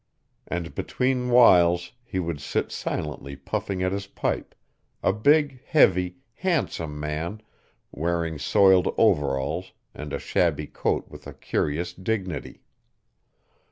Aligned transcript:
and 0.47 0.73
between 0.73 1.29
whiles 1.29 1.91
he 2.03 2.17
would 2.17 2.41
sit 2.41 2.71
silently 2.71 3.35
puffing 3.35 3.83
at 3.83 3.91
his 3.91 4.07
pipe, 4.07 4.55
a 5.03 5.13
big, 5.13 5.63
heavy, 5.63 6.15
handsome 6.37 6.99
man, 6.99 7.39
wearing 7.91 8.39
soiled 8.39 8.91
overalls 8.97 9.73
and 9.93 10.11
a 10.11 10.17
shabby 10.17 10.65
coat 10.65 11.07
with 11.07 11.27
a 11.27 11.35
curious 11.35 11.93
dignity. 11.93 12.63